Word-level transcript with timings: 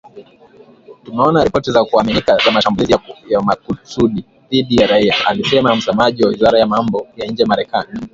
"Tumeona 1.03 1.43
ripoti 1.43 1.71
za 1.71 1.83
kuaminika 1.85 2.37
za 2.37 2.51
mashambulizi 2.51 2.95
ya 3.29 3.41
makusudi 3.41 4.25
dhidi 4.49 4.75
ya 4.81 4.87
raia", 4.87 5.15
alisema 5.25 5.75
msemaji 5.75 6.23
wa 6.23 6.29
wizara 6.29 6.59
ya 6.59 6.67
mambo 6.67 7.07
ya 7.15 7.27
nje 7.27 7.45
Marekani. 7.45 8.01